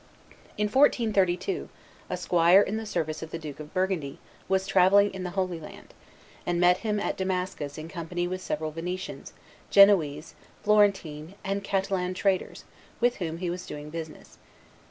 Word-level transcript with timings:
In 0.57 0.65
1432 0.65 1.69
a 2.09 2.17
squire 2.17 2.61
in 2.63 2.77
the 2.77 2.87
service 2.87 3.21
of 3.21 3.29
the 3.29 3.37
Duke 3.37 3.59
of 3.59 3.71
Burgundy 3.71 4.17
was 4.49 4.65
travelling 4.65 5.13
in 5.13 5.21
the 5.21 5.29
Holy 5.37 5.59
Land, 5.59 5.93
and 6.43 6.59
met 6.59 6.79
him 6.79 6.99
at 6.99 7.15
Damascus 7.17 7.77
in 7.77 7.87
company 7.87 8.27
with 8.27 8.41
several 8.41 8.71
Venetians, 8.71 9.31
Genoese, 9.69 10.33
Florentine, 10.63 11.35
and 11.43 11.63
Catalan 11.63 12.15
traders 12.15 12.63
with 12.99 13.17
whom 13.17 13.37
he 13.37 13.51
was 13.51 13.67
doing 13.67 13.91
business. 13.91 14.39